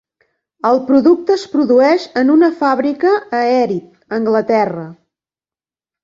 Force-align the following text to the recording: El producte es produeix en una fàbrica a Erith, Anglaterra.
El 0.67 0.79
producte 0.85 1.33
es 1.39 1.41
produeix 1.49 2.07
en 2.21 2.31
una 2.35 2.49
fàbrica 2.61 3.11
a 3.41 3.41
Erith, 3.57 3.91
Anglaterra. 4.17 4.87